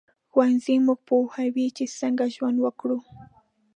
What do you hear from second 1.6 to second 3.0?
چې څنګه ژوند وکړو